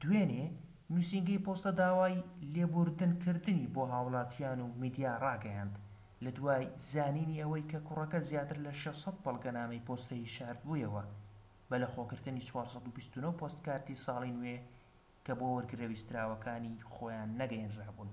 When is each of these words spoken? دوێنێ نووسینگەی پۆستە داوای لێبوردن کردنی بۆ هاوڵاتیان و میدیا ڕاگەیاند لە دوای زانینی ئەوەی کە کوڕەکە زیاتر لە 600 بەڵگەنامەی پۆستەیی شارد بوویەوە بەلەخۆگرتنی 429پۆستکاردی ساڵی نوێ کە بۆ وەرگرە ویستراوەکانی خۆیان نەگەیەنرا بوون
دوێنێ 0.00 0.46
نووسینگەی 0.90 1.42
پۆستە 1.44 1.70
داوای 1.80 2.24
لێبوردن 2.54 3.12
کردنی 3.22 3.70
بۆ 3.74 3.82
هاوڵاتیان 3.92 4.58
و 4.62 4.74
میدیا 4.82 5.12
ڕاگەیاند 5.24 5.74
لە 6.24 6.30
دوای 6.38 6.64
زانینی 6.90 7.40
ئەوەی 7.42 7.68
کە 7.70 7.78
کوڕەکە 7.86 8.20
زیاتر 8.28 8.56
لە 8.66 8.72
600 8.82 9.16
بەڵگەنامەی 9.24 9.84
پۆستەیی 9.86 10.32
شارد 10.36 10.60
بوویەوە 10.66 11.02
بەلەخۆگرتنی 11.70 12.46
429پۆستکاردی 12.50 14.00
ساڵی 14.04 14.36
نوێ 14.38 14.56
کە 15.24 15.32
بۆ 15.38 15.46
وەرگرە 15.54 15.86
ویستراوەکانی 15.92 16.84
خۆیان 16.92 17.30
نەگەیەنرا 17.40 17.88
بوون 17.96 18.10